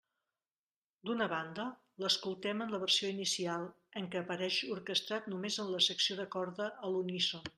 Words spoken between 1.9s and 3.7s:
l'escoltem en la versió inicial,